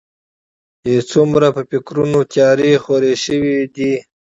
يې 0.89 0.97
څومره 1.11 1.47
په 1.55 1.61
فکرونو 1.71 2.19
تيارې 2.33 2.73
خورې 2.83 3.13
شوي 3.25 3.57
دي. 3.75 3.93